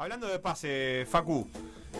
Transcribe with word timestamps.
Hablando 0.00 0.28
de 0.28 0.38
pase, 0.38 1.04
Facu, 1.10 1.46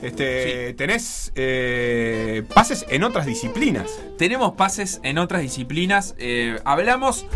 este, 0.01 0.73
tenés 0.73 1.33
eh, 1.35 2.45
pases 2.55 2.87
en 2.89 3.05
otras 3.05 3.27
disciplinas. 3.27 3.91
Tenemos 4.17 4.55
pases 4.55 5.01
en 5.03 5.19
otras 5.19 5.43
disciplinas. 5.43 6.15
eh, 6.17 6.59
hablamos 6.65 7.27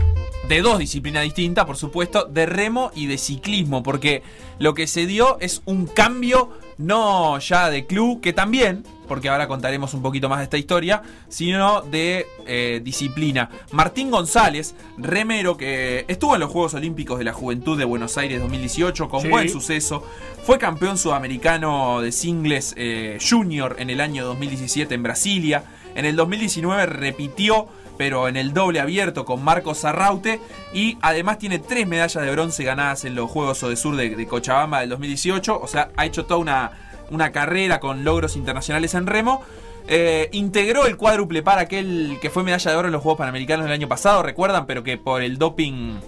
de 0.48 0.62
dos 0.62 0.78
disciplinas 0.78 1.22
distintas, 1.22 1.66
por 1.66 1.76
supuesto, 1.76 2.24
de 2.24 2.46
remo 2.46 2.92
y 2.94 3.08
de 3.08 3.18
ciclismo, 3.18 3.82
porque 3.82 4.22
lo 4.58 4.72
que 4.72 4.86
se 4.86 5.04
dio 5.04 5.38
es 5.40 5.60
un 5.66 5.84
cambio 5.84 6.50
no 6.78 7.38
ya 7.38 7.70
de 7.70 7.86
club, 7.86 8.20
que 8.20 8.32
también, 8.32 8.84
porque 9.08 9.28
ahora 9.28 9.46
contaremos 9.48 9.92
un 9.94 10.02
poquito 10.02 10.28
más 10.28 10.38
de 10.38 10.44
esta 10.44 10.56
historia, 10.56 11.02
sino 11.28 11.82
de 11.82 12.26
eh, 12.46 12.80
disciplina. 12.82 13.50
Martín 13.72 14.10
González, 14.10 14.74
remero 14.96 15.56
que 15.56 16.04
estuvo 16.08 16.34
en 16.34 16.40
los 16.40 16.50
Juegos 16.50 16.74
Olímpicos 16.74 17.18
de 17.18 17.24
la 17.24 17.32
Juventud 17.32 17.78
de 17.78 17.84
Buenos 17.84 18.16
Aires 18.18 18.40
2018 18.40 19.08
con 19.08 19.22
Sí. 19.22 19.28
buen 19.28 19.48
suceso, 19.48 20.04
fue 20.44 20.58
campeón 20.58 20.96
sudamericano 20.98 22.00
de 22.00 22.12
singles 22.12 22.74
eh, 22.76 23.18
junior 23.20 23.76
en 23.78 23.90
el 23.90 24.00
año 24.00 24.24
2017 24.24 24.94
en 24.94 25.02
Brasilia, 25.02 25.64
en 25.94 26.04
el 26.06 26.16
2019 26.16 26.86
repitió 26.86 27.68
pero 27.96 28.28
en 28.28 28.36
el 28.36 28.52
doble 28.52 28.80
abierto 28.80 29.24
con 29.24 29.42
Marcos 29.42 29.84
Arraute 29.84 30.40
y 30.72 30.98
además 31.00 31.38
tiene 31.38 31.58
tres 31.58 31.86
medallas 31.86 32.24
de 32.24 32.30
bronce 32.30 32.64
ganadas 32.64 33.04
en 33.04 33.14
los 33.14 33.30
Juegos 33.30 33.62
Odesur 33.62 33.96
de, 33.96 34.16
de 34.16 34.26
Cochabamba 34.26 34.80
del 34.80 34.90
2018, 34.90 35.60
o 35.60 35.66
sea, 35.66 35.90
ha 35.96 36.06
hecho 36.06 36.26
toda 36.26 36.40
una, 36.40 36.72
una 37.10 37.32
carrera 37.32 37.80
con 37.80 38.04
logros 38.04 38.36
internacionales 38.36 38.94
en 38.94 39.06
remo. 39.06 39.42
Eh, 39.86 40.30
integró 40.32 40.86
el 40.86 40.96
cuádruple 40.96 41.42
para 41.42 41.62
aquel 41.62 42.16
que 42.22 42.30
fue 42.30 42.42
medalla 42.42 42.70
de 42.70 42.76
oro 42.76 42.88
en 42.88 42.92
los 42.92 43.02
Juegos 43.02 43.18
Panamericanos 43.18 43.64
del 43.64 43.74
año 43.74 43.88
pasado, 43.88 44.22
recuerdan, 44.22 44.66
pero 44.66 44.82
que 44.82 44.96
por 44.96 45.20
el 45.22 45.36
doping 45.36 45.98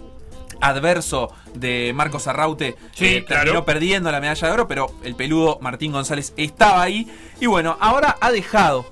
adverso 0.62 1.30
de 1.54 1.92
Marcos 1.94 2.26
Arraute 2.26 2.76
Sí, 2.94 3.06
eh, 3.16 3.24
claro. 3.24 3.44
terminó 3.44 3.64
perdiendo 3.66 4.10
la 4.10 4.20
medalla 4.20 4.48
de 4.48 4.54
oro, 4.54 4.66
pero 4.68 4.86
el 5.04 5.14
peludo 5.14 5.58
Martín 5.60 5.92
González 5.92 6.32
estaba 6.38 6.82
ahí. 6.82 7.06
Y 7.40 7.46
bueno, 7.46 7.76
ahora 7.80 8.16
ha 8.20 8.30
dejado 8.30 8.86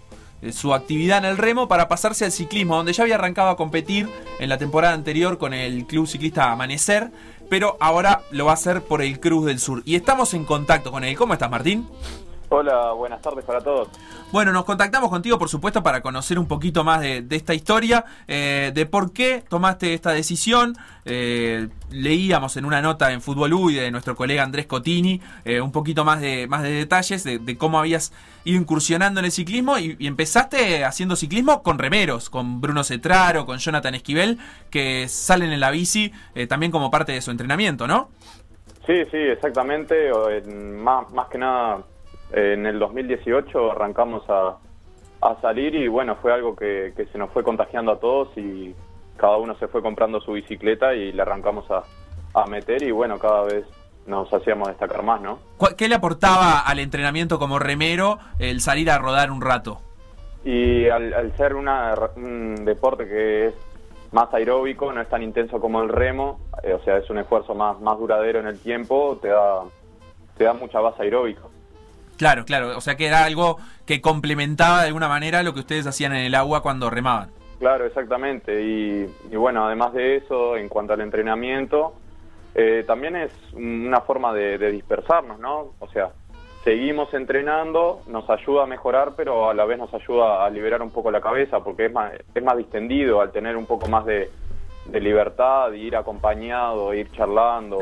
su 0.53 0.75
actividad 0.75 1.19
en 1.19 1.25
el 1.25 1.37
remo 1.37 1.69
para 1.69 1.89
pasarse 1.89 2.25
al 2.25 2.33
ciclismo, 2.33 2.77
donde 2.77 2.93
ya 2.93 3.03
había 3.03 3.15
arrancado 3.17 3.49
a 3.49 3.57
competir 3.57 4.09
en 4.39 4.49
la 4.49 4.59
temporada 4.59 4.95
anterior 4.95 5.39
con 5.39 5.55
el 5.55 5.87
club 5.87 6.07
ciclista 6.07 6.51
Amanecer, 6.51 7.11
pero 7.49 7.77
ahora 7.81 8.23
lo 8.31 8.47
va 8.47 8.53
a 8.53 8.55
hacer 8.55 8.83
por 8.83 9.03
el 9.03 9.21
Cruz 9.21 9.47
del 9.47 9.59
Sur. 9.59 9.83
Y 9.85 9.97
estamos 9.97 10.35
en 10.35 10.45
contacto 10.45 10.91
con 10.91 11.05
él. 11.05 11.17
¿Cómo 11.17 11.35
estás, 11.35 11.51
Martín? 11.51 11.87
Hola, 12.57 12.93
buenas 12.93 13.21
tardes 13.21 13.45
para 13.45 13.61
todos. 13.61 13.89
Bueno, 14.31 14.53
nos 14.53 14.65
contactamos 14.65 15.11
contigo, 15.11 15.41
por 15.41 15.49
supuesto, 15.49 15.83
para 15.83 16.03
conocer 16.03 16.39
un 16.39 16.47
poquito 16.47 16.85
más 16.85 17.01
de, 17.01 17.21
de 17.21 17.35
esta 17.35 17.53
historia, 17.53 18.05
eh, 18.29 18.71
de 18.73 18.87
por 18.87 19.13
qué 19.13 19.43
tomaste 19.49 19.93
esta 19.93 20.13
decisión. 20.13 20.77
Eh, 21.05 21.67
leíamos 21.91 22.57
en 22.57 22.65
una 22.65 22.81
nota 22.81 23.11
en 23.11 23.23
Fútbol 23.23 23.55
U 23.55 23.71
y 23.71 23.75
de 23.75 23.91
nuestro 23.91 24.15
colega 24.15 24.45
Andrés 24.45 24.67
Cotini 24.67 25.21
eh, 25.45 25.61
un 25.61 25.73
poquito 25.73 26.05
más 26.05 26.21
de, 26.21 26.47
más 26.47 26.63
de 26.63 26.71
detalles 26.71 27.25
de, 27.25 27.41
de 27.41 27.59
cómo 27.59 27.81
habías 27.81 28.13
ido 28.45 28.61
incursionando 28.61 29.19
en 29.19 29.27
el 29.27 29.33
ciclismo 29.33 29.77
y, 29.77 29.97
y 29.99 30.07
empezaste 30.07 30.85
haciendo 30.85 31.17
ciclismo 31.17 31.61
con 31.65 31.81
remeros, 31.81 32.31
con 32.31 32.61
Bruno 32.61 32.85
Cetraro, 32.85 33.47
con 33.47 33.59
Jonathan 33.59 33.97
Esquivel, 33.97 34.39
que 34.71 35.09
salen 35.09 35.53
en 35.53 35.59
la 35.59 35.73
bici 35.73 36.13
también 36.49 36.71
como 36.71 36.89
parte 36.89 37.11
de 37.11 37.21
su 37.21 37.33
entrenamiento, 37.33 37.89
¿no? 37.89 38.11
Sí, 38.87 38.95
sí, 39.11 39.17
exactamente. 39.17 40.13
más, 40.77 41.11
más 41.11 41.29
que 41.29 41.39
nada, 41.39 41.83
en 42.33 42.67
el 42.67 42.79
2018 42.79 43.73
arrancamos 43.73 44.23
a, 44.29 44.57
a 45.21 45.41
salir 45.41 45.75
y 45.75 45.89
bueno, 45.89 46.17
fue 46.17 46.33
algo 46.33 46.55
que, 46.57 46.93
que 46.97 47.07
se 47.07 47.19
nos 47.19 47.31
fue 47.31 47.43
contagiando 47.45 47.93
a 47.93 47.99
todos 48.01 48.29
y 48.37 48.75
cada 49.17 49.37
uno 49.37 49.55
se 49.59 49.69
fue 49.69 49.83
comprando 49.83 50.21
su 50.21 50.33
bicicleta 50.33 50.95
y 50.95 51.13
le 51.13 51.23
arrancamos 51.23 51.71
a, 51.71 51.83
a 52.35 52.47
meter 52.47 52.83
y 52.83 52.91
bueno, 52.91 53.19
cada 53.19 53.45
vez 53.45 53.65
nos 54.07 54.31
hacíamos 54.35 54.69
destacar 54.69 55.03
más, 55.03 55.21
¿no? 55.21 55.39
¿Cuál- 55.57 55.77
¿Qué 55.77 55.89
le 55.89 55.95
aportaba 55.95 56.59
al 56.61 56.79
entrenamiento 56.79 57.39
como 57.39 57.59
remero 57.59 58.19
el 58.39 58.61
salir 58.61 58.91
a 58.91 58.99
rodar 58.99 59.31
un 59.31 59.41
rato? 59.41 59.81
Y 60.45 60.89
al, 60.91 61.15
al 61.15 61.35
ser 61.39 61.55
una, 61.55 61.95
un 62.17 62.65
deporte 62.67 63.09
que 63.09 63.47
es 63.47 63.55
más 64.13 64.33
aeróbico, 64.35 64.93
no 64.93 65.01
es 65.01 65.09
tan 65.09 65.23
intenso 65.23 65.59
como 65.59 65.83
el 65.83 65.89
remo, 65.89 66.39
eh, 66.63 66.75
o 66.75 66.81
sea, 66.85 66.99
es 66.99 67.09
un 67.09 67.19
esfuerzo 67.19 67.55
más, 67.55 67.81
más 67.81 67.99
duradero 67.99 68.41
en 68.41 68.47
el 68.47 68.59
tiempo, 68.61 69.19
te 69.23 69.29
da, 69.29 69.63
te 70.37 70.45
da 70.45 70.53
mucha 70.53 70.81
base 70.81 71.03
aeróbica. 71.03 71.41
Claro, 72.17 72.45
claro. 72.45 72.77
O 72.77 72.81
sea 72.81 72.97
que 72.97 73.07
era 73.07 73.25
algo 73.25 73.59
que 73.87 74.01
complementaba 74.01 74.83
de 74.83 74.89
alguna 74.89 75.09
manera 75.09 75.43
lo 75.43 75.55
que 75.55 75.61
ustedes 75.61 75.87
hacían 75.87 76.13
en 76.13 76.25
el 76.25 76.35
agua 76.35 76.63
cuando 76.63 76.91
remaban. 76.91 77.31
Claro, 77.59 77.87
exactamente. 77.87 78.63
Y, 78.63 79.07
y 79.31 79.37
bueno, 79.37 79.67
además 79.67 79.93
de 79.95 80.17
eso, 80.17 80.57
en 80.57 80.69
cuanto 80.69 80.93
al 80.93 81.01
entrenamiento, 81.01 81.95
eh, 82.55 82.85
también 82.87 83.17
es 83.17 83.33
una 83.55 84.01
forma 84.01 84.33
de, 84.33 84.59
de 84.59 84.71
dispersarnos, 84.71 85.39
¿no? 85.39 85.73
O 85.79 85.89
sea, 85.89 86.11
seguimos 86.63 87.13
entrenando, 87.15 88.01
nos 88.07 88.29
ayuda 88.31 88.65
a 88.65 88.67
mejorar, 88.67 89.13
pero 89.17 89.51
a 89.51 89.55
la 89.55 89.65
vez 89.65 89.79
nos 89.79 89.93
ayuda 89.93 90.45
a 90.45 90.51
liberar 90.51 90.83
un 90.83 90.91
poco 90.91 91.11
la 91.11 91.21
cabeza, 91.21 91.61
porque 91.61 91.87
es 91.87 91.93
más, 91.93 92.13
es 92.35 92.43
más 92.43 92.57
distendido 92.57 93.21
al 93.21 93.33
tener 93.33 93.57
un 93.57 93.67
poco 93.67 93.87
más 93.89 94.07
de, 94.07 94.31
de 94.87 95.01
libertad, 95.01 95.73
ir 95.73 95.97
acompañado, 95.97 96.93
ir 96.93 97.11
charlando 97.13 97.79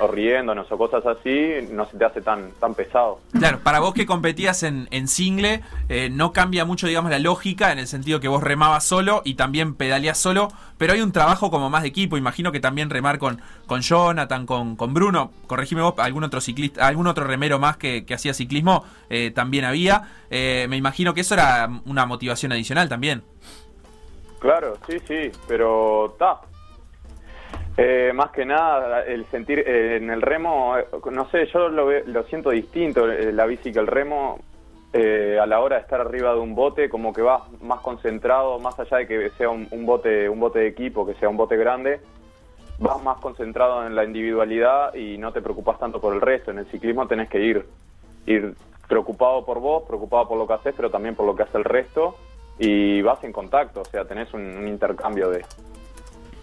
o 0.00 0.06
riéndonos 0.06 0.70
o 0.70 0.78
cosas 0.78 1.04
así, 1.04 1.68
no 1.70 1.84
se 1.86 1.98
te 1.98 2.04
hace 2.04 2.20
tan, 2.20 2.52
tan 2.60 2.74
pesado. 2.74 3.20
Claro, 3.32 3.60
para 3.60 3.80
vos 3.80 3.92
que 3.92 4.06
competías 4.06 4.62
en, 4.62 4.88
en 4.90 5.08
single, 5.08 5.62
eh, 5.88 6.10
no 6.10 6.32
cambia 6.32 6.64
mucho, 6.64 6.86
digamos, 6.86 7.10
la 7.10 7.18
lógica 7.18 7.72
en 7.72 7.78
el 7.78 7.86
sentido 7.86 8.20
que 8.20 8.28
vos 8.28 8.42
remabas 8.42 8.84
solo 8.84 9.22
y 9.24 9.34
también 9.34 9.74
pedaleás 9.74 10.18
solo, 10.18 10.48
pero 10.78 10.92
hay 10.92 11.00
un 11.00 11.12
trabajo 11.12 11.50
como 11.50 11.70
más 11.70 11.82
de 11.82 11.88
equipo. 11.88 12.16
Imagino 12.16 12.52
que 12.52 12.60
también 12.60 12.88
remar 12.88 13.18
con, 13.18 13.40
con 13.66 13.80
Jonathan, 13.80 14.46
con, 14.46 14.76
con 14.76 14.94
Bruno, 14.94 15.32
corregime 15.46 15.82
vos, 15.82 15.94
algún 15.98 16.24
otro 16.24 16.40
ciclista, 16.40 16.86
algún 16.86 17.08
otro 17.08 17.24
remero 17.24 17.58
más 17.58 17.76
que, 17.76 18.04
que 18.04 18.14
hacía 18.14 18.32
ciclismo 18.32 18.84
eh, 19.10 19.32
también 19.32 19.64
había. 19.64 20.02
Eh, 20.30 20.66
me 20.68 20.76
imagino 20.76 21.14
que 21.14 21.22
eso 21.22 21.34
era 21.34 21.68
una 21.84 22.06
motivación 22.06 22.52
adicional 22.52 22.88
también. 22.88 23.24
Claro, 24.38 24.76
sí, 24.86 24.98
sí, 25.00 25.32
pero 25.46 26.06
está. 26.06 26.40
Eh, 27.76 28.12
más 28.12 28.30
que 28.30 28.44
nada, 28.44 29.04
el 29.04 29.24
sentir 29.26 29.60
eh, 29.60 29.96
en 29.96 30.10
el 30.10 30.20
remo, 30.20 30.76
eh, 30.76 30.86
no 31.12 31.28
sé, 31.30 31.46
yo 31.46 31.68
lo, 31.68 31.90
lo 32.06 32.22
siento 32.24 32.50
distinto, 32.50 33.10
eh, 33.10 33.32
la 33.32 33.46
bici 33.46 33.72
que 33.72 33.78
el 33.78 33.86
remo, 33.86 34.40
eh, 34.92 35.38
a 35.40 35.46
la 35.46 35.60
hora 35.60 35.76
de 35.76 35.82
estar 35.82 36.00
arriba 36.00 36.32
de 36.34 36.40
un 36.40 36.56
bote, 36.56 36.88
como 36.88 37.12
que 37.12 37.22
vas 37.22 37.42
más 37.62 37.80
concentrado, 37.80 38.58
más 38.58 38.78
allá 38.80 38.98
de 38.98 39.06
que 39.06 39.30
sea 39.30 39.50
un, 39.50 39.68
un 39.70 39.86
bote 39.86 40.28
un 40.28 40.40
bote 40.40 40.58
de 40.60 40.66
equipo, 40.66 41.06
que 41.06 41.14
sea 41.14 41.28
un 41.28 41.36
bote 41.36 41.56
grande, 41.56 42.00
vas 42.80 43.00
más 43.02 43.18
concentrado 43.18 43.86
en 43.86 43.94
la 43.94 44.02
individualidad 44.02 44.94
y 44.94 45.16
no 45.18 45.32
te 45.32 45.40
preocupas 45.40 45.78
tanto 45.78 46.00
por 46.00 46.14
el 46.14 46.20
resto. 46.20 46.50
En 46.50 46.58
el 46.58 46.66
ciclismo 46.66 47.06
tenés 47.06 47.28
que 47.28 47.40
ir, 47.40 47.64
ir 48.26 48.54
preocupado 48.88 49.44
por 49.44 49.60
vos, 49.60 49.84
preocupado 49.84 50.26
por 50.26 50.38
lo 50.38 50.48
que 50.48 50.54
haces, 50.54 50.74
pero 50.76 50.90
también 50.90 51.14
por 51.14 51.26
lo 51.26 51.36
que 51.36 51.44
hace 51.44 51.58
el 51.58 51.64
resto 51.64 52.16
y 52.58 53.00
vas 53.02 53.22
en 53.24 53.32
contacto, 53.32 53.82
o 53.82 53.84
sea, 53.84 54.04
tenés 54.04 54.32
un, 54.34 54.66
intercambio 54.66 55.30
de 55.30 55.44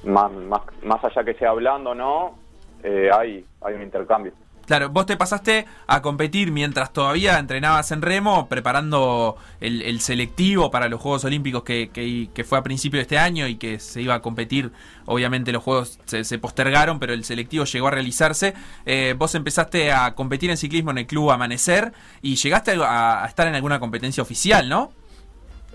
más, 0.06 0.32
más, 0.32 0.62
más 0.84 1.04
allá 1.04 1.24
que 1.24 1.34
sea 1.34 1.50
hablando 1.50 1.92
o 1.92 1.96
no, 1.96 2.38
eh, 2.84 3.10
hay, 3.14 3.46
hay 3.62 3.74
un 3.74 3.82
intercambio. 3.82 4.34
Claro, 4.66 4.90
vos 4.90 5.06
te 5.06 5.16
pasaste 5.16 5.68
a 5.86 6.02
competir 6.02 6.52
mientras 6.52 6.92
todavía 6.92 7.38
entrenabas 7.38 7.92
en 7.92 8.02
remo, 8.02 8.48
preparando 8.48 9.38
el, 9.62 9.84
el 9.84 10.00
selectivo 10.00 10.72
para 10.72 10.90
los 10.90 11.00
Juegos 11.00 11.24
Olímpicos 11.24 11.62
que, 11.64 11.90
que- 11.94 12.44
fue 12.44 12.58
a 12.58 12.64
principio 12.64 12.98
de 12.98 13.04
este 13.04 13.20
año 13.20 13.48
y 13.48 13.58
que 13.58 13.78
se 13.80 14.02
iba 14.02 14.16
a 14.16 14.22
competir. 14.24 14.72
Obviamente 15.06 15.52
los 15.52 15.64
Juegos 15.64 16.00
se, 16.06 16.24
se 16.24 16.40
postergaron, 16.40 16.98
pero 16.98 17.14
el 17.14 17.24
selectivo 17.26 17.66
llegó 17.66 17.90
a 17.90 17.92
realizarse. 17.92 18.56
Eh, 18.88 19.14
vos 19.16 19.36
empezaste 19.36 19.92
a 19.92 20.16
competir 20.16 20.50
en 20.50 20.58
ciclismo 20.58 20.90
en 20.90 20.98
el 20.98 21.06
Club 21.06 21.30
Amanecer 21.30 21.94
y 22.24 22.36
llegaste 22.36 22.76
a 22.82 23.24
estar 23.28 23.48
en 23.48 23.54
alguna 23.54 23.80
competencia 23.80 24.24
oficial, 24.24 24.68
¿no? 24.68 24.92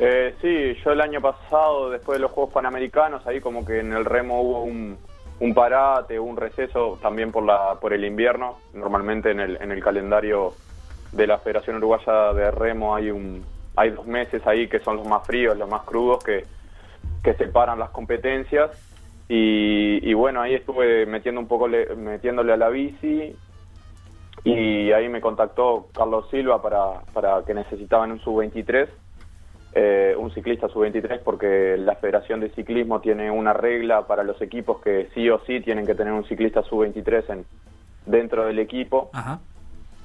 Eh, 0.03 0.35
sí, 0.41 0.81
yo 0.83 0.93
el 0.93 1.01
año 1.03 1.21
pasado, 1.21 1.91
después 1.91 2.17
de 2.19 2.23
los 2.23 2.31
Juegos 2.31 2.55
Panamericanos, 2.55 3.27
ahí 3.27 3.39
como 3.41 3.67
que 3.67 3.81
en 3.81 3.93
el 3.93 4.07
remo 4.07 4.41
hubo 4.41 4.63
un, 4.63 4.97
un 5.41 5.55
parate, 5.55 6.19
un 6.19 6.39
receso 6.39 6.99
también 7.03 7.31
por 7.31 7.45
la 7.45 7.75
por 7.79 7.93
el 7.93 8.05
invierno. 8.07 8.57
Normalmente 8.73 9.31
en 9.31 9.41
el, 9.41 9.59
en 9.61 9.71
el 9.73 9.83
calendario 9.83 10.55
de 11.13 11.27
la 11.27 11.39
Federación 11.39 11.77
Uruguaya 11.77 12.33
de 12.33 12.51
Remo 12.51 12.95
hay 12.95 13.11
un 13.11 13.45
hay 13.77 13.91
dos 13.91 14.07
meses 14.07 14.47
ahí 14.47 14.69
que 14.69 14.81
son 14.81 14.97
los 14.97 15.07
más 15.07 15.27
fríos, 15.27 15.57
los 15.59 15.69
más 15.69 15.83
crudos, 15.83 16.25
que, 16.25 16.45
que 17.23 17.35
separan 17.35 17.79
las 17.79 17.91
competencias. 17.91 18.71
Y, 19.33 20.13
bueno, 20.15 20.41
ahí 20.41 20.55
estuve 20.55 21.07
metiendo 21.07 21.41
un 21.41 21.47
poco 21.47 21.69
le- 21.69 21.95
metiéndole 21.95 22.53
a 22.53 22.57
la 22.57 22.69
bici 22.69 23.33
y 24.43 24.91
ahí 24.91 25.09
me 25.09 25.21
contactó 25.21 25.87
Carlos 25.95 26.29
Silva 26.31 26.61
para, 26.61 27.03
para 27.13 27.45
que 27.45 27.55
necesitaban 27.55 28.11
un 28.11 28.19
sub-23 28.21 28.89
eh, 29.75 30.15
un 30.19 30.31
ciclista 30.33 30.69
sub-23 30.69 31.21
porque 31.25 31.77
la 31.79 31.95
Federación 31.97 32.41
de 32.41 32.51
Ciclismo 32.51 33.01
tiene 33.01 33.31
una 33.31 33.53
regla 33.53 34.07
para 34.07 34.23
los 34.25 34.41
equipos 34.43 34.81
que 34.83 35.09
sí 35.15 35.29
o 35.31 35.39
sí 35.47 35.61
tienen 35.61 35.87
que 35.87 35.95
tener 35.95 36.13
un 36.13 36.25
ciclista 36.25 36.63
sub-23 36.63 37.25
en, 37.31 37.45
dentro 38.07 38.47
del 38.47 38.59
equipo. 38.59 39.11
Ajá. 39.13 39.39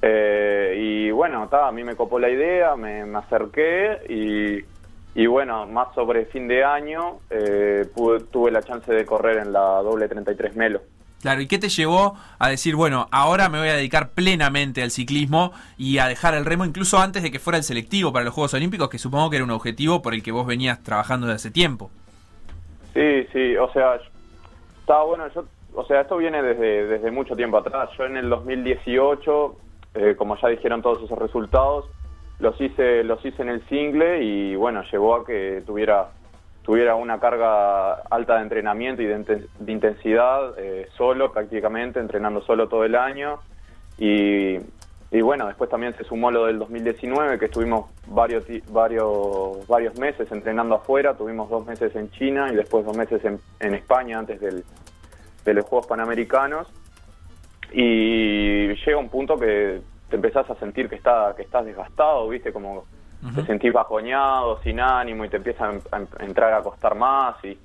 Eh, 0.01 0.75
y 0.77 1.11
bueno, 1.11 1.47
ta, 1.49 1.67
a 1.67 1.71
mí 1.71 1.83
me 1.83 1.95
copó 1.95 2.19
la 2.19 2.29
idea, 2.29 2.75
me, 2.75 3.05
me 3.05 3.17
acerqué 3.17 4.01
y, 4.07 5.19
y 5.19 5.25
bueno, 5.25 5.65
más 5.65 5.93
sobre 5.95 6.25
fin 6.25 6.47
de 6.47 6.63
año 6.63 7.19
eh, 7.31 7.85
pude- 7.95 8.25
tuve 8.31 8.51
la 8.51 8.61
chance 8.61 8.91
de 8.93 9.05
correr 9.05 9.37
en 9.37 9.51
la 9.51 9.81
doble 9.81 10.07
33 10.07 10.55
Melo. 10.55 10.81
Claro, 11.21 11.41
¿y 11.41 11.47
qué 11.47 11.57
te 11.57 11.69
llevó 11.69 12.15
a 12.37 12.49
decir, 12.49 12.75
bueno, 12.75 13.07
ahora 13.11 13.49
me 13.49 13.59
voy 13.59 13.69
a 13.69 13.75
dedicar 13.75 14.09
plenamente 14.09 14.83
al 14.83 14.91
ciclismo 14.91 15.53
y 15.77 15.97
a 15.97 16.07
dejar 16.07 16.35
el 16.35 16.45
remo 16.45 16.65
incluso 16.65 16.99
antes 16.99 17.23
de 17.23 17.31
que 17.31 17.39
fuera 17.39 17.57
el 17.57 17.63
selectivo 17.63 18.13
para 18.13 18.25
los 18.25 18.33
Juegos 18.33 18.53
Olímpicos, 18.53 18.89
que 18.89 18.99
supongo 18.99 19.29
que 19.29 19.37
era 19.37 19.45
un 19.45 19.51
objetivo 19.51 20.01
por 20.01 20.13
el 20.13 20.21
que 20.21 20.31
vos 20.31 20.45
venías 20.45 20.83
trabajando 20.83 21.25
desde 21.27 21.35
hace 21.35 21.51
tiempo? 21.51 21.89
Sí, 22.93 23.27
sí, 23.33 23.57
o 23.57 23.71
sea, 23.73 23.99
estaba 24.79 25.03
bueno, 25.03 25.27
yo, 25.33 25.45
o 25.73 25.83
sea, 25.85 26.01
esto 26.01 26.17
viene 26.17 26.41
desde, 26.41 26.87
desde 26.87 27.11
mucho 27.11 27.35
tiempo 27.35 27.57
atrás. 27.57 27.89
Yo 27.97 28.05
en 28.05 28.17
el 28.17 28.29
2018, 28.29 29.55
eh, 29.95 30.15
como 30.17 30.37
ya 30.39 30.49
dijeron 30.49 30.81
todos 30.81 31.03
esos 31.03 31.17
resultados, 31.17 31.85
los 32.39 32.59
hice, 32.59 33.03
los 33.03 33.23
hice 33.25 33.41
en 33.41 33.49
el 33.49 33.67
single 33.67 34.23
y 34.23 34.55
bueno, 34.55 34.83
llevó 34.91 35.15
a 35.15 35.25
que 35.25 35.63
tuviera 35.65 36.09
tuviera 36.65 36.95
una 36.95 37.19
carga 37.19 37.93
alta 38.09 38.37
de 38.37 38.41
entrenamiento 38.41 39.03
y 39.03 39.05
de, 39.05 39.47
intensidad 39.67 40.57
eh, 40.57 40.87
solo 40.97 41.31
prácticamente, 41.31 41.99
entrenando 41.99 42.41
solo 42.41 42.67
todo 42.67 42.83
el 42.83 42.95
año. 42.95 43.39
Y, 43.99 44.57
y, 45.11 45.21
bueno, 45.21 45.45
después 45.45 45.69
también 45.69 45.95
se 45.95 46.03
sumó 46.03 46.31
lo 46.31 46.47
del 46.47 46.57
2019, 46.57 47.37
que 47.37 47.45
estuvimos 47.45 47.91
varios, 48.07 48.45
varios, 48.69 49.67
varios 49.67 49.97
meses 49.99 50.29
entrenando 50.31 50.75
afuera, 50.75 51.13
tuvimos 51.13 51.51
dos 51.51 51.67
meses 51.67 51.95
en 51.95 52.09
China 52.09 52.49
y 52.51 52.55
después 52.55 52.83
dos 52.83 52.97
meses 52.97 53.23
en, 53.23 53.39
en 53.59 53.75
España 53.75 54.17
antes 54.17 54.41
del, 54.41 54.63
de 55.45 55.53
los 55.53 55.65
Juegos 55.65 55.85
Panamericanos. 55.85 56.67
Y 57.71 58.73
llega 58.73 58.97
un 58.97 59.09
punto 59.09 59.37
que 59.37 59.81
te 60.09 60.15
empezás 60.15 60.49
a 60.49 60.55
sentir 60.55 60.89
que, 60.89 60.95
está, 60.95 61.33
que 61.35 61.43
estás 61.43 61.63
desgastado, 61.63 62.27
¿viste? 62.27 62.51
Como 62.51 62.85
te 63.33 63.45
sentís 63.45 63.73
bajoñado, 63.73 64.61
sin 64.61 64.79
ánimo 64.79 65.25
y 65.25 65.29
te 65.29 65.37
empiezan 65.37 65.81
a, 65.91 66.23
entrar 66.23 66.53
a 66.53 66.61
costar 66.61 66.95
más 66.95 67.43
y, 67.43 67.57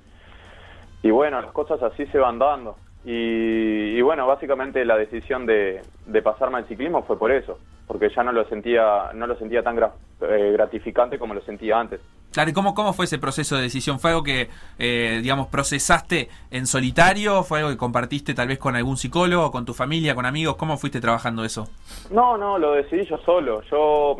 y 1.03 1.11
bueno, 1.11 1.41
las 1.41 1.51
cosas 1.51 1.81
así 1.83 2.05
se 2.07 2.17
van 2.17 2.39
dando. 2.39 2.75
Y, 3.03 3.99
bueno, 4.01 4.27
básicamente 4.27 4.85
la 4.85 4.95
decisión 4.95 5.47
de, 5.47 5.81
de, 6.05 6.21
pasarme 6.21 6.59
al 6.59 6.67
ciclismo 6.67 7.01
fue 7.01 7.17
por 7.17 7.31
eso, 7.31 7.57
porque 7.87 8.09
ya 8.15 8.23
no 8.23 8.31
lo 8.31 8.45
sentía, 8.45 9.11
no 9.15 9.25
lo 9.25 9.35
sentía 9.37 9.63
tan 9.63 9.77
eh, 9.77 10.51
gratificante 10.53 11.17
como 11.17 11.33
lo 11.33 11.41
sentía 11.41 11.79
antes. 11.79 11.99
Claro, 12.31 12.51
¿y 12.51 12.53
cómo, 12.53 12.75
cómo 12.75 12.93
fue 12.93 13.05
ese 13.05 13.17
proceso 13.17 13.55
de 13.55 13.63
decisión? 13.63 13.99
¿Fue 13.99 14.11
algo 14.11 14.23
que, 14.23 14.49
eh, 14.77 15.19
digamos, 15.21 15.47
procesaste 15.47 16.29
en 16.51 16.67
solitario? 16.67 17.43
¿Fue 17.43 17.59
algo 17.59 17.71
que 17.71 17.77
compartiste 17.77 18.35
tal 18.35 18.47
vez 18.47 18.59
con 18.59 18.75
algún 18.75 18.97
psicólogo, 18.97 19.51
con 19.51 19.65
tu 19.65 19.73
familia, 19.73 20.13
con 20.13 20.27
amigos? 20.27 20.55
¿Cómo 20.55 20.77
fuiste 20.77 21.01
trabajando 21.01 21.43
eso? 21.43 21.67
No, 22.11 22.37
no, 22.37 22.59
lo 22.59 22.73
decidí 22.73 23.05
yo 23.05 23.17
solo. 23.25 23.63
Yo 23.63 24.15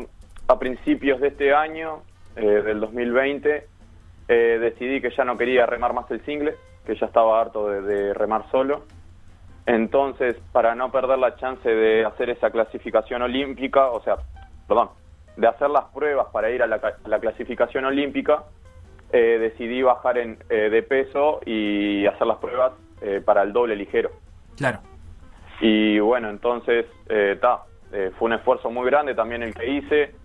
a 0.48 0.58
principios 0.58 1.20
de 1.20 1.28
este 1.28 1.54
año, 1.54 2.02
eh, 2.36 2.40
del 2.40 2.80
2020, 2.80 3.66
eh, 4.28 4.58
decidí 4.60 5.00
que 5.00 5.10
ya 5.10 5.24
no 5.24 5.36
quería 5.36 5.66
remar 5.66 5.92
más 5.92 6.10
el 6.10 6.24
single, 6.24 6.54
que 6.86 6.96
ya 6.96 7.06
estaba 7.06 7.40
harto 7.40 7.68
de, 7.68 8.14
remar 8.14 8.50
solo. 8.50 8.84
Entonces, 9.66 10.36
para 10.50 10.74
no 10.74 10.90
perder 10.90 11.18
la 11.18 11.36
chance 11.36 11.68
de 11.68 12.04
hacer 12.04 12.30
esa 12.30 12.50
clasificación 12.50 13.22
olímpica, 13.22 13.90
o 13.90 14.02
sea, 14.02 14.16
perdón, 14.66 14.90
de 15.36 15.46
hacer 15.46 15.70
las 15.70 15.84
pruebas 15.86 16.26
para 16.32 16.50
ir 16.50 16.62
a 16.62 16.66
la, 16.66 17.20
clasificación 17.20 17.84
olímpica, 17.84 18.44
eh, 19.12 19.38
decidí 19.38 19.82
bajar 19.82 20.18
en, 20.18 20.38
de 20.48 20.82
peso 20.82 21.40
y 21.44 22.06
hacer 22.06 22.26
las 22.26 22.38
pruebas 22.38 22.72
para 23.24 23.42
el 23.42 23.52
doble 23.52 23.76
ligero. 23.76 24.10
Claro. 24.56 24.78
Y 25.60 25.98
bueno, 26.00 26.30
entonces, 26.30 26.86
está, 27.08 27.62
fue 28.18 28.26
un 28.26 28.32
esfuerzo 28.32 28.70
muy 28.70 28.86
grande 28.86 29.14
también 29.14 29.42
el 29.42 29.54
que 29.54 29.66
hice 29.68 30.21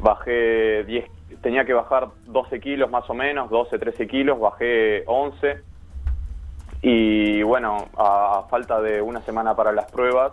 bajé 0.00 0.84
10, 0.84 1.04
tenía 1.42 1.64
que 1.64 1.72
bajar 1.72 2.08
12 2.26 2.60
kilos 2.60 2.90
más 2.90 3.08
o 3.08 3.14
menos, 3.14 3.50
12, 3.50 3.78
13 3.78 4.06
kilos, 4.06 4.40
bajé 4.40 5.04
11 5.06 5.62
y 6.82 7.42
bueno, 7.42 7.88
a, 7.96 8.46
falta 8.48 8.80
de 8.80 9.02
una 9.02 9.20
semana 9.22 9.54
para 9.54 9.72
las 9.72 9.90
pruebas, 9.90 10.32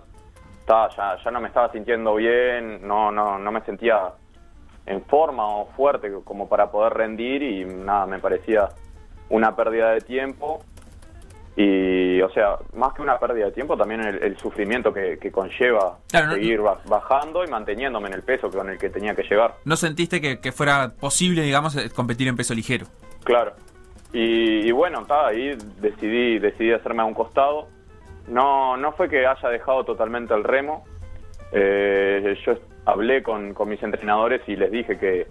ya, 0.68 1.18
ya 1.24 1.31
no 1.31 1.40
me 1.40 1.48
estaba 1.48 1.72
sintiendo 1.72 2.16
bien, 2.16 2.88
no, 2.88 3.12
no, 3.12 3.38
no 3.38 3.52
me 3.52 3.62
sentía 3.62 4.14
en 4.86 5.04
forma 5.04 5.46
o 5.46 5.66
fuerte 5.68 6.12
como 6.24 6.48
para 6.48 6.72
poder 6.72 6.94
rendir 6.94 7.44
y 7.44 7.66
nada, 7.66 8.06
me 8.06 8.19
parecía 8.19 8.69
una 9.30 9.56
pérdida 9.56 9.92
de 9.92 10.02
tiempo 10.02 10.62
y, 11.59 12.21
o 12.21 12.30
sea, 12.30 12.59
más 12.75 12.94
que 12.94 13.01
una 13.01 13.18
pérdida 13.18 13.45
de 13.45 13.51
tiempo, 13.51 13.75
también 13.75 14.01
el, 14.01 14.38
sufrimiento 14.38 14.94
que, 14.94 15.18
conlleva 15.31 15.98
seguir 16.07 16.62
bajando 16.62 17.44
y 17.44 17.48
manteniéndome 17.48 18.09
en 18.09 18.13
el 18.13 18.21
peso 18.21 18.51
con 18.51 18.69
el 18.69 18.77
que 18.77 18.92
tenía 18.92 19.15
que 19.15 19.24
llegar. 19.24 19.56
¿No 19.65 19.75
sentiste 19.75 20.21
que, 20.21 20.51
fuera 20.51 20.94
posible, 21.00 21.42
digamos, 21.42 21.75
eh, 21.75 21.89
competir 21.89 22.27
en 22.27 22.36
peso 22.36 22.54
ligero? 22.54 22.86
Claro. 23.24 23.54
Y, 24.13 24.69
bueno, 24.71 25.01
está 25.01 25.27
ahí 25.30 25.57
decidí, 25.81 26.38
decidí 26.38 26.74
hacerme 26.74 27.01
a 27.01 27.06
un 27.06 27.15
costado. 27.15 27.68
No, 28.27 28.77
no 28.77 28.92
fue 28.92 29.09
que 29.09 29.25
haya 29.25 29.50
dejado 29.50 29.83
totalmente 29.83 30.36
el 30.36 30.44
remo. 30.44 30.86
Eh, 31.54 32.38
yo 32.45 32.54
hablé 32.86 33.24
con, 33.24 33.56
mis 33.65 33.81
entrenadores 33.81 34.42
y 34.48 34.56
les 34.56 34.71
dije 34.71 35.00
que, 35.00 35.25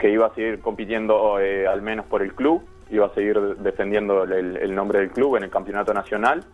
que 0.00 0.10
iba 0.10 0.26
a 0.26 0.34
seguir 0.34 0.58
compitiendo 0.58 1.38
eh, 1.38 1.68
al 1.68 1.80
menos 1.80 2.06
por 2.06 2.22
el 2.22 2.34
club 2.34 2.60
iba 2.90 3.06
a 3.06 3.14
seguir 3.14 3.38
defendiendo 3.56 4.24
el, 4.24 4.74
nombre 4.74 5.00
del 5.00 5.10
club 5.10 5.36
en 5.36 5.44
el 5.44 5.50
campeonato 5.50 5.92
nacional. 5.92 6.44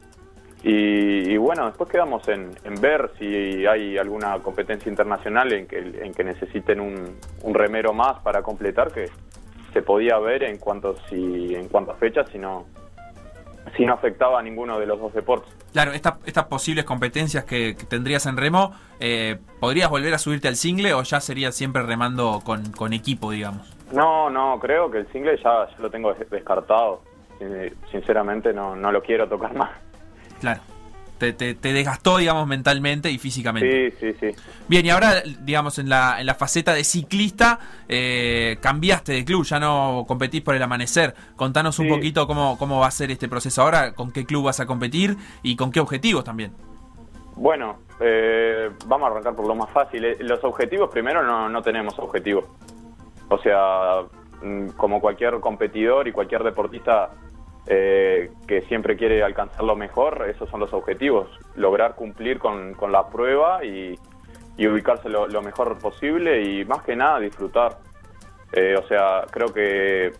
Y, 0.63 1.39
bueno, 1.39 1.67
después 1.67 1.89
quedamos 1.89 2.29
en, 2.29 2.53
ver 2.81 3.11
si 3.19 3.67
hay 3.67 3.97
alguna 3.97 4.39
competencia 4.41 4.91
internacional 4.91 5.53
en 5.53 5.67
que, 5.67 5.79
en 5.79 6.13
que 6.13 6.23
necesiten 6.23 6.81
un, 6.81 7.55
remero 7.55 7.95
más 7.95 8.21
para 8.21 8.43
completar, 8.43 8.93
que 8.93 9.09
se 9.73 9.83
podía 9.83 10.19
ver 10.19 10.43
en 10.43 10.59
cuanto, 10.59 10.97
si, 11.09 11.55
en 11.55 11.69
cuanto 11.69 11.93
a 11.93 11.95
fechas, 11.95 12.29
si 12.31 12.39
no, 12.39 12.67
si 13.77 13.87
no 13.87 13.95
afectaba 13.95 14.41
a 14.41 14.43
ninguno 14.43 14.79
de 14.79 14.87
los 14.87 15.01
dos 15.01 15.15
deportes. 15.15 15.51
Claro, 15.73 15.93
estas 15.93 16.45
posibles 16.45 16.85
competencias 16.85 17.45
que, 17.45 17.75
tendrías 17.89 18.27
en 18.27 18.37
remo, 18.37 18.73
eh, 18.99 19.39
¿podrías 19.61 19.89
volver 19.89 20.13
a 20.13 20.19
subirte 20.19 20.49
al 20.49 20.57
single 20.57 20.93
o 20.93 21.03
ya 21.05 21.21
sería 21.21 21.53
siempre 21.53 21.83
remando 21.83 22.43
con 22.45 22.93
equipo, 22.93 23.31
digamos? 23.31 23.80
No, 23.93 24.31
no, 24.31 24.59
creo 24.61 24.91
que 24.91 24.99
el 24.99 25.13
single 25.13 25.39
ya, 25.43 25.69
lo 25.79 25.91
tengo 25.91 26.15
descartado. 26.15 27.03
Sinceramente 27.91 28.53
no, 28.53 28.77
no 28.77 28.93
lo 28.93 29.03
quiero 29.03 29.29
tocar 29.29 29.55
más. 29.55 29.71
Claro. 30.41 30.61
Te, 31.19 31.35
te, 31.35 31.73
desgastó, 31.75 32.17
digamos, 32.17 32.47
mentalmente 32.47 33.11
y 33.11 33.19
físicamente. 33.19 33.91
Sí, 33.91 33.97
sí, 34.01 34.17
sí. 34.19 34.43
Bien, 34.69 34.87
y 34.87 34.89
ahora, 34.89 35.23
digamos, 35.41 35.79
en 35.79 35.91
la, 35.91 36.19
en 36.19 36.25
la 36.25 36.35
faceta 36.35 36.73
de 36.73 36.83
ciclista, 36.83 37.59
eh, 37.89 38.57
cambiaste 38.63 39.13
de 39.13 39.25
club, 39.27 39.45
ya 39.45 39.61
no 39.61 40.07
competís 40.09 40.41
por 40.41 40.55
el 40.55 40.63
amanecer. 40.63 41.15
Contanos 41.37 41.79
un 41.79 41.89
poquito 41.89 42.27
cómo, 42.27 42.57
cómo 42.57 42.81
va 42.81 42.87
a 42.87 42.91
ser 42.91 43.11
este 43.11 43.29
proceso 43.29 43.61
ahora, 43.61 43.93
con 43.93 44.13
qué 44.13 44.25
club 44.25 44.45
vas 44.45 44.61
a 44.61 44.67
competir 44.67 45.15
y 45.43 45.57
con 45.57 45.71
qué 45.71 45.81
objetivos 45.81 46.25
también. 46.25 46.53
Bueno, 47.37 47.81
eh, 48.01 48.71
vamos 48.87 49.09
a 49.09 49.13
arrancar 49.13 49.35
por 49.35 49.47
lo 49.47 49.55
más 49.55 49.69
fácil. 49.71 50.03
Eh, 50.03 50.17
los 50.21 50.43
objetivos, 50.43 50.89
primero, 50.91 51.23
no, 51.23 51.51
no 51.51 51.61
tenemos 51.61 51.99
objetivos. 51.99 52.47
O 53.31 53.39
sea, 53.39 54.03
mm, 54.43 54.71
como 54.77 55.01
cualquier 55.01 55.39
competidor 55.41 56.09
y 56.09 56.13
cualquier 56.13 56.43
deportista 56.43 57.11
eh, 57.67 58.33
que 58.47 58.63
siempre 58.63 58.97
quiere 58.97 59.23
alcanzar 59.23 59.63
lo 59.63 59.77
mejor, 59.77 60.29
esos 60.29 60.51
son 60.51 60.61
los 60.61 60.73
objetivos, 60.73 61.29
lograr 61.55 61.95
cumplir 61.95 62.39
con, 62.39 62.75
la 62.91 63.09
prueba 63.09 63.65
y, 63.65 63.99
ubicarse 64.59 65.09
lo, 65.09 65.43
mejor 65.43 65.79
posible 65.79 66.43
y 66.43 66.65
más 66.65 66.83
que 66.83 66.97
nada 66.97 67.21
disfrutar. 67.21 67.79
Eh, 68.53 68.75
o 68.77 68.83
sea, 68.89 69.25
creo 69.31 69.55
que 69.55 70.13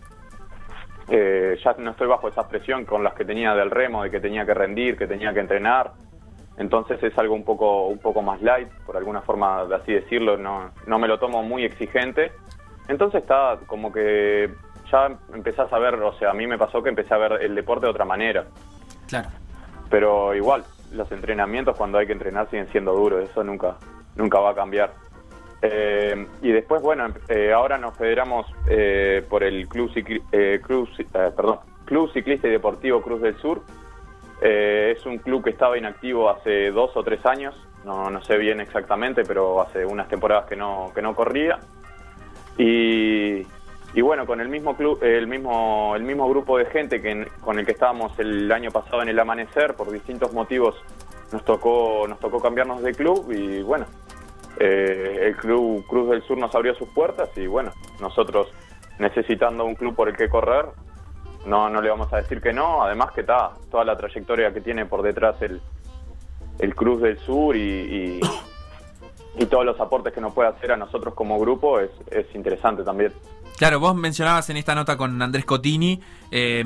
eh, 1.09 1.59
ya 1.61 1.75
no 1.77 1.91
estoy 1.91 2.07
bajo 2.07 2.29
esa 2.29 2.47
presión 2.47 2.85
con 2.85 3.03
las 3.03 3.13
que 3.13 3.25
tenía 3.25 3.53
del 3.53 3.69
remo, 3.69 4.03
de 4.03 4.09
que 4.09 4.21
tenía 4.21 4.45
que 4.45 4.53
rendir, 4.53 4.97
que 4.97 5.05
tenía 5.05 5.33
que 5.33 5.41
entrenar. 5.41 5.91
Entonces 6.57 7.03
es 7.03 7.17
algo 7.17 7.35
un 7.35 7.43
poco, 7.43 7.87
un 7.87 7.99
poco 7.99 8.21
más 8.21 8.41
light, 8.41 8.69
por 8.85 8.95
alguna 8.95 9.21
forma 9.21 9.65
de 9.65 9.75
así 9.75 9.93
decirlo, 9.93 10.37
no, 10.37 10.71
no 10.87 10.99
me 10.99 11.07
lo 11.09 11.19
tomo 11.19 11.43
muy 11.43 11.65
exigente 11.65 12.31
entonces 12.87 13.21
está 13.21 13.57
como 13.67 13.91
que 13.91 14.49
ya 14.91 15.17
empezás 15.33 15.71
a 15.71 15.79
ver, 15.79 15.95
o 15.95 16.13
sea, 16.17 16.31
a 16.31 16.33
mí 16.33 16.45
me 16.47 16.57
pasó 16.57 16.83
que 16.83 16.89
empecé 16.89 17.13
a 17.13 17.17
ver 17.17 17.41
el 17.41 17.55
deporte 17.55 17.85
de 17.85 17.91
otra 17.91 18.05
manera. 18.05 18.45
Claro. 19.07 19.29
Pero 19.89 20.35
igual, 20.35 20.63
los 20.91 21.11
entrenamientos 21.11 21.77
cuando 21.77 21.97
hay 21.97 22.07
que 22.07 22.13
entrenar 22.13 22.49
siguen 22.49 22.67
siendo 22.71 22.93
duros, 22.93 23.23
eso 23.29 23.43
nunca, 23.43 23.77
nunca 24.15 24.39
va 24.39 24.51
a 24.51 24.55
cambiar. 24.55 24.93
Eh, 25.61 26.27
y 26.41 26.51
después, 26.51 26.81
bueno, 26.81 27.07
eh, 27.29 27.53
ahora 27.53 27.77
nos 27.77 27.95
federamos 27.95 28.47
eh, 28.67 29.23
por 29.29 29.43
el 29.43 29.67
Club, 29.67 29.91
Cruz, 30.63 30.89
perdón, 31.11 31.59
Club 31.85 32.11
Ciclista 32.11 32.47
y 32.47 32.51
Deportivo 32.51 33.01
Cruz 33.01 33.21
del 33.21 33.37
Sur. 33.37 33.61
es 34.41 35.05
un 35.05 35.19
club 35.19 35.43
que 35.43 35.51
estaba 35.51 35.77
inactivo 35.77 36.29
hace 36.29 36.71
dos 36.71 36.97
o 36.97 37.03
tres 37.03 37.23
años, 37.25 37.55
no, 37.85 38.09
no 38.09 38.23
sé 38.23 38.37
bien 38.37 38.59
exactamente, 38.59 39.23
pero 39.23 39.61
hace 39.61 39.85
unas 39.85 40.07
temporadas 40.07 40.45
que 40.45 40.55
no, 40.55 40.91
que 40.95 41.01
no 41.01 41.15
corría. 41.15 41.59
Y, 42.57 44.01
bueno, 44.01 44.25
con 44.25 44.39
el 44.41 44.49
mismo 44.49 44.75
club, 44.75 45.03
el 45.03 45.27
mismo, 45.27 45.93
el 45.95 46.03
mismo 46.03 46.29
grupo 46.29 46.57
de 46.57 46.65
gente 46.65 47.01
que 47.01 47.27
con 47.41 47.59
el 47.59 47.65
que 47.65 47.71
estábamos 47.73 48.17
el 48.19 48.51
año 48.51 48.71
pasado 48.71 49.01
en 49.01 49.09
el 49.09 49.19
amanecer, 49.19 49.75
por 49.75 49.91
distintos 49.91 50.31
motivos 50.33 50.75
nos 51.31 51.43
tocó, 51.45 52.05
nos 52.07 52.19
tocó 52.19 52.39
cambiarnos 52.39 52.81
de 52.83 52.93
club 52.93 53.31
y 53.31 53.61
bueno, 53.61 53.85
eh, 54.59 55.27
el 55.27 55.35
club 55.35 55.85
Cruz 55.87 56.09
del 56.09 56.21
Sur 56.23 56.37
nos 56.37 56.53
abrió 56.53 56.75
sus 56.75 56.89
puertas 56.89 57.29
y 57.35 57.47
bueno, 57.47 57.71
nosotros 57.99 58.51
necesitando 58.99 59.65
un 59.65 59.75
club 59.75 59.95
por 59.95 60.09
el 60.09 60.15
que 60.15 60.29
correr, 60.29 60.65
no, 61.45 61.69
no 61.69 61.81
le 61.81 61.89
vamos 61.89 62.11
a 62.13 62.17
decir 62.17 62.41
que 62.41 62.53
no, 62.53 62.83
además 62.83 63.11
que 63.11 63.21
está 63.21 63.51
toda 63.69 63.83
la 63.83 63.97
trayectoria 63.97 64.53
que 64.53 64.61
tiene 64.61 64.85
por 64.85 65.01
detrás 65.01 65.41
el, 65.41 65.61
el 66.59 66.75
Cruz 66.75 67.01
del 67.01 67.17
Sur 67.17 67.55
y, 67.55 67.59
y, 67.59 68.19
todos 69.49 69.65
los 69.65 69.79
aportes 69.79 70.13
que 70.13 70.21
nos 70.21 70.33
puede 70.33 70.49
hacer 70.49 70.71
a 70.71 70.77
nosotros 70.77 71.13
como 71.13 71.39
grupo 71.39 71.79
es, 71.79 71.89
es 72.11 72.25
interesante 72.35 72.83
también. 72.83 73.13
Claro, 73.57 73.79
vos 73.79 73.95
mencionabas 73.95 74.49
en 74.49 74.57
esta 74.57 74.75
nota 74.75 74.97
con 74.97 75.21
Andrés 75.21 75.45
Cotini 75.45 76.01
eh, 76.31 76.63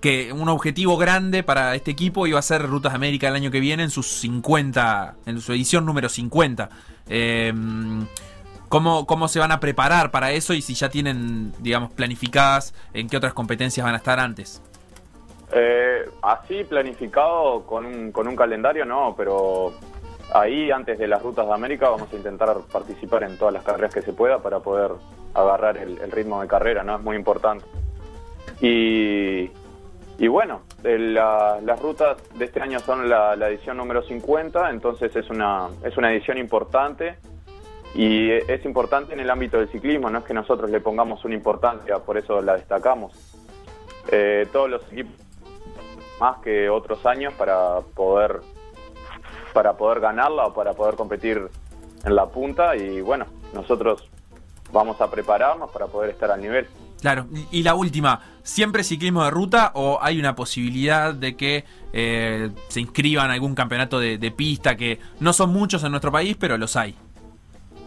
que 0.00 0.32
un 0.32 0.48
objetivo 0.48 0.96
grande 0.96 1.42
para 1.42 1.74
este 1.74 1.90
equipo 1.90 2.26
iba 2.26 2.38
a 2.38 2.42
ser 2.42 2.62
Rutas 2.62 2.92
de 2.92 2.96
América 2.96 3.28
el 3.28 3.36
año 3.36 3.50
que 3.50 3.60
viene 3.60 3.84
en 3.84 3.90
sus 3.90 4.06
50, 4.20 5.14
en 5.24 5.40
su 5.40 5.52
edición 5.52 5.86
número 5.86 6.08
50. 6.08 6.68
Eh, 7.08 7.52
¿cómo, 8.68 9.06
¿Cómo 9.06 9.28
se 9.28 9.38
van 9.38 9.52
a 9.52 9.60
preparar 9.60 10.10
para 10.10 10.32
eso 10.32 10.52
y 10.52 10.60
si 10.60 10.74
ya 10.74 10.90
tienen, 10.90 11.52
digamos, 11.60 11.92
planificadas 11.92 12.74
en 12.92 13.08
qué 13.08 13.16
otras 13.16 13.32
competencias 13.32 13.82
van 13.82 13.94
a 13.94 13.98
estar 13.98 14.20
antes? 14.20 14.60
Eh, 15.52 16.10
así 16.20 16.64
planificado 16.64 17.62
con 17.64 17.86
un, 17.86 18.10
con 18.12 18.26
un 18.26 18.34
calendario, 18.34 18.84
no, 18.84 19.14
pero 19.16 19.72
ahí 20.34 20.70
antes 20.70 20.98
de 20.98 21.06
las 21.06 21.22
rutas 21.22 21.46
de 21.46 21.54
América 21.54 21.88
vamos 21.88 22.12
a 22.12 22.16
intentar 22.16 22.56
participar 22.70 23.22
en 23.22 23.38
todas 23.38 23.54
las 23.54 23.62
carreras 23.62 23.94
que 23.94 24.02
se 24.02 24.12
pueda 24.12 24.40
para 24.40 24.58
poder 24.60 24.90
agarrar 25.32 25.78
el, 25.78 26.10
ritmo 26.10 26.42
de 26.42 26.48
carrera, 26.48 26.82
¿no? 26.82 26.96
Es 26.96 27.02
muy 27.02 27.16
importante. 27.16 27.64
Y, 28.60 29.50
y 30.18 30.28
bueno, 30.28 30.62
las 30.82 31.80
rutas 31.80 32.16
de 32.34 32.44
este 32.44 32.60
año 32.60 32.80
son 32.80 33.08
la, 33.08 33.34
edición 33.48 33.76
número 33.76 34.02
50, 34.02 34.70
entonces 34.70 35.14
es 35.14 35.30
una, 35.30 35.68
es 35.84 35.96
una 35.96 36.12
edición 36.12 36.36
importante 36.36 37.16
y 37.94 38.30
es 38.30 38.64
importante 38.64 39.14
en 39.14 39.20
el 39.20 39.30
ámbito 39.30 39.58
del 39.58 39.68
ciclismo, 39.68 40.10
no 40.10 40.18
es 40.18 40.24
que 40.24 40.34
nosotros 40.34 40.68
le 40.68 40.80
pongamos 40.80 41.24
una 41.24 41.34
importancia, 41.34 42.00
por 42.00 42.18
eso 42.18 42.42
la 42.42 42.56
destacamos. 42.56 43.12
Eh, 44.10 44.48
todos 44.52 44.68
los 44.68 44.92
equipos 44.92 45.14
más 46.20 46.38
que 46.38 46.68
otros 46.68 47.06
años 47.06 47.32
para 47.34 47.80
poder 47.94 48.40
para 49.54 49.72
poder 49.74 50.00
ganarla 50.00 50.46
o 50.48 50.52
para 50.52 50.74
poder 50.74 50.96
competir 50.96 51.48
en 52.04 52.14
la 52.14 52.26
punta 52.26 52.76
y 52.76 53.00
bueno, 53.00 53.24
nosotros 53.54 54.06
vamos 54.72 55.00
a 55.00 55.10
prepararnos 55.10 55.70
para 55.70 55.86
poder 55.86 56.10
estar 56.10 56.30
al 56.30 56.42
nivel. 56.42 56.66
Claro, 57.00 57.26
y 57.50 57.62
la 57.62 57.74
última, 57.74 58.20
¿siempre 58.42 58.82
ciclismo 58.82 59.24
de 59.24 59.30
ruta 59.30 59.72
o 59.74 59.98
hay 60.02 60.18
una 60.18 60.34
posibilidad 60.34 61.14
de 61.14 61.36
que 61.36 61.64
eh, 61.92 62.50
se 62.68 62.80
inscriban 62.80 63.30
a 63.30 63.34
algún 63.34 63.54
campeonato 63.54 64.00
de, 64.00 64.30
pista 64.30 64.76
que 64.76 64.98
no 65.20 65.32
son 65.32 65.52
muchos 65.52 65.84
en 65.84 65.90
nuestro 65.90 66.10
país, 66.10 66.36
pero 66.38 66.58
los 66.58 66.76
hay? 66.76 66.96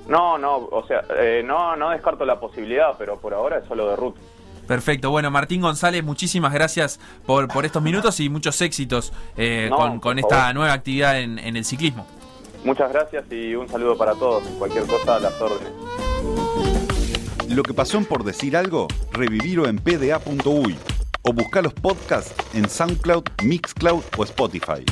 No, 0.07 0.37
no, 0.37 0.57
o 0.57 0.85
sea, 0.87 1.03
eh, 1.17 1.41
no, 1.43 1.75
no 1.75 1.89
descarto 1.89 2.25
la 2.25 2.39
posibilidad, 2.39 2.95
pero 2.97 3.19
por 3.19 3.33
ahora 3.33 3.57
es 3.57 3.65
solo 3.67 3.89
de 3.89 3.95
ruta. 3.95 4.21
Perfecto. 4.67 5.09
Bueno, 5.09 5.31
Martín 5.31 5.61
González, 5.61 6.03
muchísimas 6.03 6.53
gracias 6.53 6.99
por, 7.25 7.47
por 7.47 7.65
estos 7.65 7.81
minutos 7.81 8.19
y 8.19 8.29
muchos 8.29 8.61
éxitos 8.61 9.13
eh, 9.37 9.69
con, 10.01 10.19
esta 10.19 10.53
nueva 10.53 10.73
actividad 10.73 11.19
en, 11.19 11.39
en, 11.39 11.55
el 11.55 11.65
ciclismo. 11.65 12.05
Muchas 12.63 12.91
gracias 12.91 13.23
y 13.31 13.55
un 13.55 13.67
saludo 13.69 13.97
para 13.97 14.13
todos. 14.13 14.43
Cualquier 14.59 14.85
cosa 14.85 15.15
a 15.15 15.19
las 15.19 15.41
órdenes. 15.41 15.71
Lo 17.49 17.63
que 17.63 17.73
pasó 17.73 17.97
en 17.97 18.05
Por 18.05 18.23
Decir 18.23 18.57
Algo, 18.57 18.87
revivirlo 19.13 19.67
en 19.67 19.77
pda.uy 19.77 20.75
o 21.21 21.33
buscar 21.33 21.63
los 21.63 21.73
podcasts 21.73 22.33
en 22.53 22.69
SoundCloud, 22.69 23.23
Mixcloud 23.43 24.03
o 24.17 24.23
Spotify. 24.23 24.83